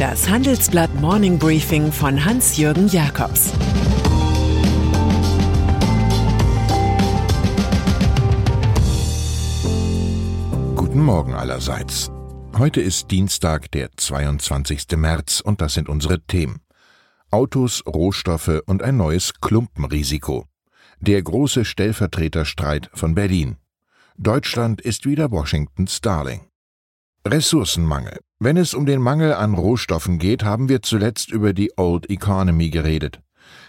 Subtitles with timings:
[0.00, 3.52] Das Handelsblatt Morning Briefing von Hans-Jürgen Jakobs
[10.74, 12.10] Guten Morgen allerseits.
[12.56, 14.86] Heute ist Dienstag, der 22.
[14.96, 16.62] März, und das sind unsere Themen.
[17.30, 20.46] Autos, Rohstoffe und ein neues Klumpenrisiko.
[21.00, 23.58] Der große Stellvertreterstreit von Berlin.
[24.16, 26.48] Deutschland ist wieder Washingtons Darling.
[27.26, 28.20] Ressourcenmangel.
[28.42, 32.70] Wenn es um den Mangel an Rohstoffen geht, haben wir zuletzt über die Old Economy
[32.70, 33.20] geredet.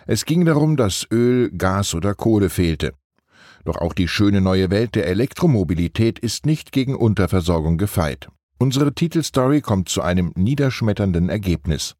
[0.07, 2.93] Es ging darum, dass Öl, Gas oder Kohle fehlte.
[3.65, 8.29] Doch auch die schöne neue Welt der Elektromobilität ist nicht gegen Unterversorgung gefeit.
[8.59, 11.95] Unsere Titelstory kommt zu einem niederschmetternden Ergebnis.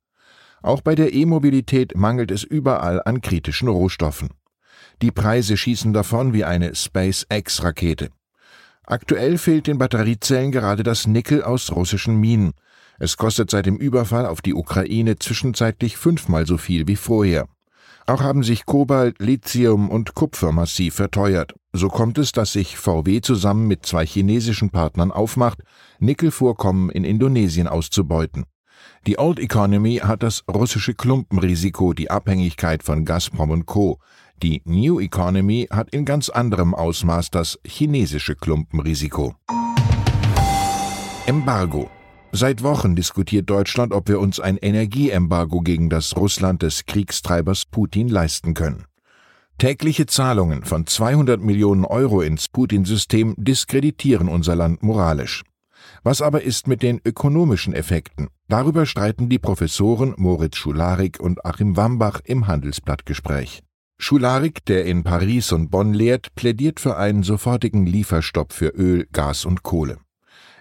[0.62, 4.30] Auch bei der E-Mobilität mangelt es überall an kritischen Rohstoffen.
[5.02, 8.12] Die Preise schießen davon wie eine SpaceX-Rakete.
[8.86, 12.54] Aktuell fehlt den Batteriezellen gerade das Nickel aus russischen Minen.
[13.00, 17.48] Es kostet seit dem Überfall auf die Ukraine zwischenzeitlich fünfmal so viel wie vorher.
[18.08, 21.54] Auch haben sich Kobalt, Lithium und Kupfer massiv verteuert.
[21.72, 25.60] So kommt es, dass sich VW zusammen mit zwei chinesischen Partnern aufmacht,
[26.00, 28.46] Nickelvorkommen in Indonesien auszubeuten.
[29.08, 34.00] Die Old Economy hat das russische Klumpenrisiko, die Abhängigkeit von Gazprom und Co.
[34.44, 39.36] Die New Economy hat in ganz anderem Ausmaß das chinesische Klumpenrisiko.
[41.28, 41.92] Embargo.
[42.32, 48.08] Seit Wochen diskutiert Deutschland, ob wir uns ein Energieembargo gegen das Russland des Kriegstreibers Putin
[48.08, 48.86] leisten können.
[49.60, 55.44] Tägliche Zahlungen von 200 Millionen Euro ins Putin-System diskreditieren unser Land moralisch.
[56.02, 58.30] Was aber ist mit den ökonomischen Effekten?
[58.48, 63.62] Darüber streiten die Professoren Moritz Schularik und Achim Wambach im Handelsblattgespräch.
[64.04, 69.46] Schularik, der in Paris und Bonn lehrt, plädiert für einen sofortigen Lieferstopp für Öl, Gas
[69.46, 70.00] und Kohle.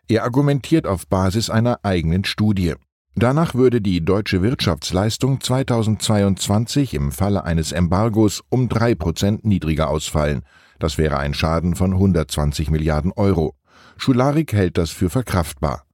[0.08, 2.74] Er argumentiert auf Basis einer eigenen Studie.
[3.14, 10.42] Danach würde die deutsche Wirtschaftsleistung 2022 im Falle eines Embargos um drei Prozent niedriger ausfallen.
[10.79, 13.55] Das wäre ein Schaden von 120 Milliarden Euro.
[13.96, 15.86] Schularik hält das für verkraftbar.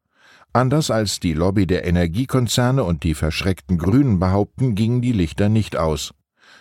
[0.53, 5.77] Anders als die Lobby der Energiekonzerne und die verschreckten Grünen behaupten, gingen die Lichter nicht
[5.77, 6.13] aus.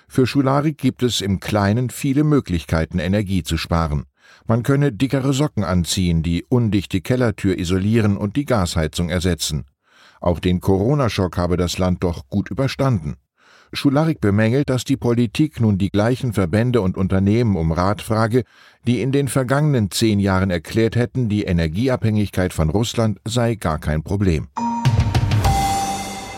[0.08, 4.06] Für Schularik gibt es im Kleinen viele Möglichkeiten, Energie zu sparen.
[4.48, 9.66] Man könne dickere Socken anziehen, die undichte Kellertür isolieren und die Gasheizung ersetzen.
[10.22, 13.16] Auch den Corona-Schock habe das Land doch gut überstanden.
[13.74, 18.44] Schularik bemängelt, dass die Politik nun die gleichen Verbände und Unternehmen um Rat frage,
[18.88, 24.04] die in den vergangenen zehn Jahren erklärt hätten, die Energieabhängigkeit von Russland sei gar kein
[24.04, 24.48] Problem.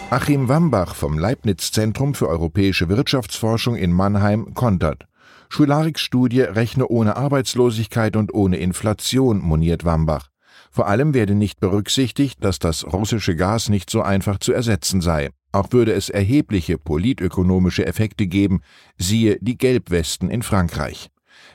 [0.10, 5.06] Achim Wambach vom Leibniz-Zentrum für europäische Wirtschaftsforschung in Mannheim kontert.
[5.50, 10.30] Schulariks Studie rechne ohne Arbeitslosigkeit und ohne Inflation, moniert Wambach.
[10.72, 15.30] Vor allem werde nicht berücksichtigt, dass das russische Gas nicht so einfach zu ersetzen sei.
[15.52, 18.62] Auch würde es erhebliche politökonomische Effekte geben,
[18.98, 21.10] siehe die Gelbwesten in Frankreich.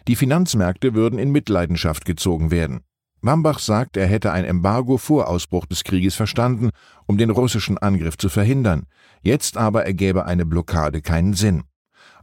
[0.08, 2.82] Die Finanzmärkte würden in Mitleidenschaft gezogen werden.
[3.22, 6.70] Wambach sagt, er hätte ein Embargo vor Ausbruch des Krieges verstanden,
[7.06, 8.84] um den russischen Angriff zu verhindern.
[9.22, 11.62] Jetzt aber ergäbe eine Blockade keinen Sinn.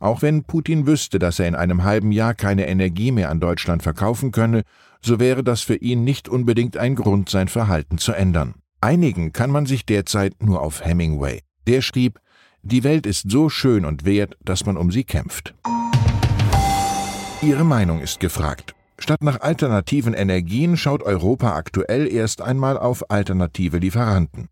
[0.01, 3.83] Auch wenn Putin wüsste, dass er in einem halben Jahr keine Energie mehr an Deutschland
[3.83, 4.63] verkaufen könne,
[5.01, 8.55] so wäre das für ihn nicht unbedingt ein Grund, sein Verhalten zu ändern.
[8.81, 11.41] Einigen kann man sich derzeit nur auf Hemingway.
[11.67, 12.19] Der schrieb,
[12.61, 15.53] die Welt ist so schön und wert, dass man um sie kämpft.
[17.41, 18.75] Ihre Meinung ist gefragt.
[18.99, 24.49] Statt nach alternativen Energien schaut Europa aktuell erst einmal auf alternative Lieferanten.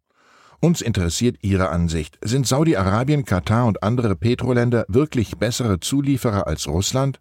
[0.59, 2.17] Uns interessiert Ihre Ansicht.
[2.23, 7.19] Sind Saudi-Arabien, Katar und andere Petroländer wirklich bessere Zulieferer als Russland?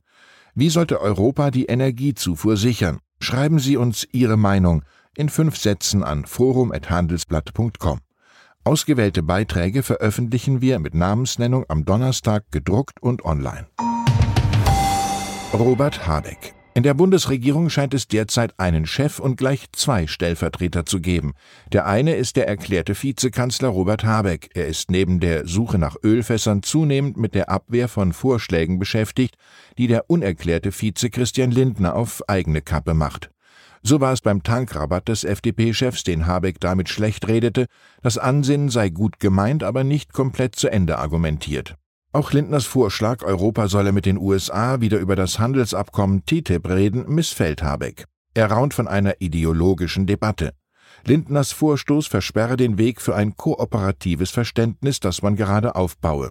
[0.55, 3.01] Wie sollte Europa die Energiezufuhr sichern?
[3.21, 4.83] Schreiben Sie uns Ihre Meinung
[5.17, 8.01] in fünf Sätzen an forum.handelsblatt.com.
[8.65, 13.67] Ausgewählte Beiträge veröffentlichen wir mit Namensnennung am Donnerstag gedruckt und online.
[15.53, 21.01] Robert Habeck in der Bundesregierung scheint es derzeit einen Chef und gleich zwei Stellvertreter zu
[21.01, 21.33] geben.
[21.73, 24.51] Der eine ist der erklärte Vizekanzler Robert Habeck.
[24.53, 29.37] Er ist neben der Suche nach Ölfässern zunehmend mit der Abwehr von Vorschlägen beschäftigt,
[29.79, 33.31] die der unerklärte Vize Christian Lindner auf eigene Kappe macht.
[33.83, 37.69] So war es beim Tankrabatt des FDP-Chefs, den Habeck damit schlecht redete,
[38.03, 41.77] das Ansinnen sei gut gemeint, aber nicht komplett zu Ende argumentiert.
[42.17, 47.63] Auch Lindners Vorschlag, Europa solle mit den USA wieder über das Handelsabkommen TTIP reden, missfällt
[47.63, 48.07] Habeck.
[48.33, 50.55] Er raunt von einer ideologischen Debatte.
[51.05, 56.31] Lindners Vorstoß versperre den Weg für ein kooperatives Verständnis, das man gerade aufbaue.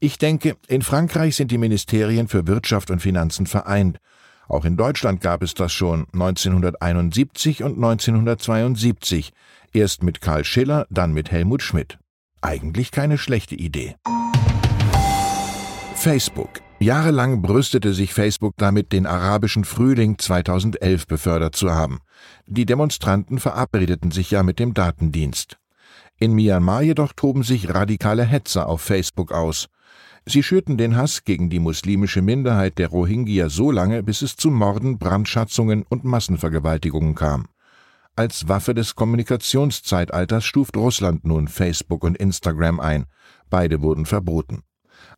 [0.00, 3.98] Ich denke, in Frankreich sind die Ministerien für Wirtschaft und Finanzen vereint.
[4.48, 9.34] Auch in Deutschland gab es das schon 1971 und 1972,
[9.74, 11.98] erst mit Karl Schiller, dann mit Helmut Schmidt.
[12.40, 13.94] Eigentlich keine schlechte Idee.
[15.98, 16.60] Facebook.
[16.78, 21.98] Jahrelang brüstete sich Facebook damit, den arabischen Frühling 2011 befördert zu haben.
[22.46, 25.58] Die Demonstranten verabredeten sich ja mit dem Datendienst.
[26.18, 29.66] In Myanmar jedoch toben sich radikale Hetzer auf Facebook aus.
[30.24, 34.50] Sie schürten den Hass gegen die muslimische Minderheit der Rohingya so lange, bis es zu
[34.50, 37.48] Morden, Brandschatzungen und Massenvergewaltigungen kam.
[38.14, 43.06] Als Waffe des Kommunikationszeitalters stuft Russland nun Facebook und Instagram ein.
[43.50, 44.62] Beide wurden verboten.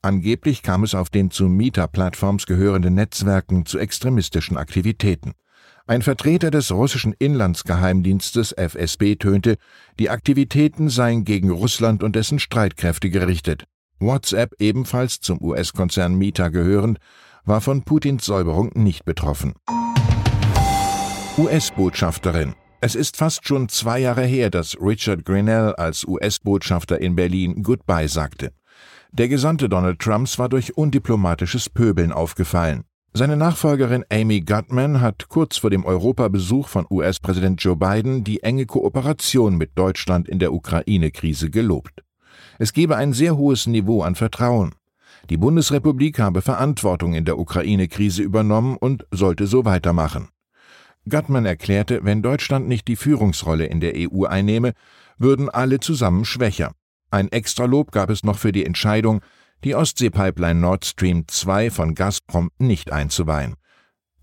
[0.03, 5.33] Angeblich kam es auf den zu Mieter-Plattforms gehörenden Netzwerken zu extremistischen Aktivitäten.
[5.87, 9.57] Ein Vertreter des russischen Inlandsgeheimdienstes FSB tönte,
[9.99, 13.65] die Aktivitäten seien gegen Russland und dessen Streitkräfte gerichtet.
[13.99, 16.99] WhatsApp, ebenfalls zum US-Konzern Meta gehörend,
[17.45, 19.55] war von Putins Säuberung nicht betroffen.
[21.37, 27.63] US-Botschafterin es ist fast schon zwei Jahre her, dass Richard Grinnell als US-Botschafter in Berlin
[27.63, 28.53] Goodbye sagte.
[29.13, 32.85] Der Gesandte Donald Trumps war durch undiplomatisches Pöbeln aufgefallen.
[33.13, 38.67] Seine Nachfolgerin Amy Gutman hat kurz vor dem Europabesuch von US-Präsident Joe Biden die enge
[38.67, 42.05] Kooperation mit Deutschland in der Ukraine-Krise gelobt.
[42.61, 44.77] Es gebe ein sehr hohes Niveau an Vertrauen.
[45.29, 50.29] Die Bundesrepublik habe Verantwortung in der Ukraine-Krise übernommen und sollte so weitermachen.
[51.09, 54.73] Gutman erklärte, wenn Deutschland nicht die Führungsrolle in der EU einnehme,
[55.19, 56.73] würden alle zusammen schwächer.
[57.11, 59.21] Ein Extralob gab es noch für die Entscheidung,
[59.65, 63.57] die Ostsee-Pipeline Nord Stream 2 von Gazprom nicht einzuweihen.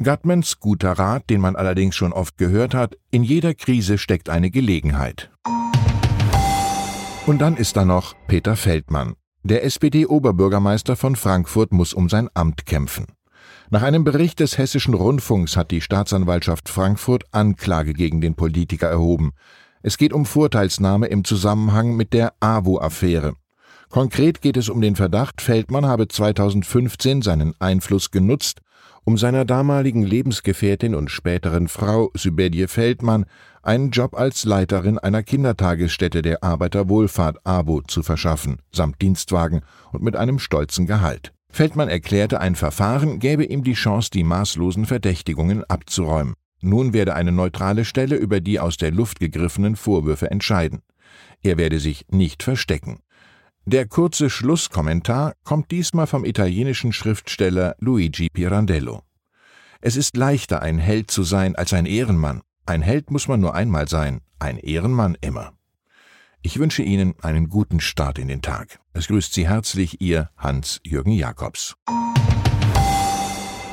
[0.02, 4.52] Gutmans guter Rat, den man allerdings schon oft gehört hat, in jeder Krise steckt eine
[4.52, 5.32] Gelegenheit.
[7.26, 9.16] Und dann ist da noch Peter Feldmann.
[9.44, 13.06] Der SPD-Oberbürgermeister von Frankfurt muss um sein Amt kämpfen.
[13.70, 19.32] Nach einem Bericht des Hessischen Rundfunks hat die Staatsanwaltschaft Frankfurt Anklage gegen den Politiker erhoben.
[19.82, 23.34] Es geht um Vorteilsnahme im Zusammenhang mit der AWO-Affäre.
[23.90, 28.62] Konkret geht es um den Verdacht, Feldmann habe 2015 seinen Einfluss genutzt,
[29.06, 33.26] um seiner damaligen Lebensgefährtin und späteren Frau Sybedje Feldmann
[33.62, 39.62] einen Job als Leiterin einer Kindertagesstätte der Arbeiterwohlfahrt ABO zu verschaffen, samt Dienstwagen
[39.94, 41.34] und mit einem stolzen Gehalt.
[41.50, 46.36] Feldmann erklärte, ein Verfahren gäbe ihm die Chance, die maßlosen Verdächtigungen abzuräumen.
[46.62, 50.82] Nun werde eine neutrale Stelle über die aus der Luft gegriffenen Vorwürfe entscheiden.
[51.42, 53.00] Er werde sich nicht verstecken.
[53.66, 59.02] Der kurze Schlusskommentar kommt diesmal vom italienischen Schriftsteller Luigi Pirandello.
[59.82, 62.42] Es ist leichter, ein Held zu sein als ein Ehrenmann.
[62.66, 65.54] Ein Held muss man nur einmal sein, ein Ehrenmann immer.
[66.42, 68.80] Ich wünsche Ihnen einen guten Start in den Tag.
[68.94, 71.76] Es grüßt Sie herzlich Ihr Hans-Jürgen Jakobs.